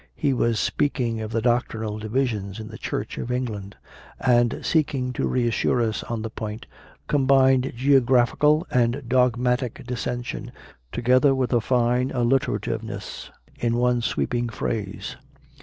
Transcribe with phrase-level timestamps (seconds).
[0.15, 3.75] He was speaking of the doctrinal divisions/ in the Church of England;
[4.19, 6.65] and, seeking to reassure us on the point,
[7.07, 10.51] combined geographical and dogmatic dissension,
[10.91, 13.29] together with a fine alliterativeness,
[13.59, 15.17] in one sweeping phrase.